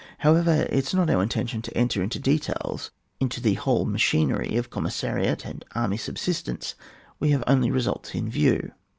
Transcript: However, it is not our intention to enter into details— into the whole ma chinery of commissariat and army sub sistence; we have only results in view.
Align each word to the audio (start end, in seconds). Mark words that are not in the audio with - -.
However, 0.17 0.65
it 0.71 0.87
is 0.87 0.95
not 0.95 1.11
our 1.11 1.21
intention 1.21 1.61
to 1.61 1.77
enter 1.77 2.01
into 2.01 2.17
details— 2.17 2.89
into 3.21 3.39
the 3.39 3.53
whole 3.53 3.85
ma 3.85 3.99
chinery 3.99 4.57
of 4.57 4.71
commissariat 4.71 5.45
and 5.45 5.63
army 5.75 5.97
sub 5.97 6.15
sistence; 6.15 6.73
we 7.19 7.29
have 7.29 7.43
only 7.45 7.69
results 7.69 8.15
in 8.15 8.27
view. 8.27 8.71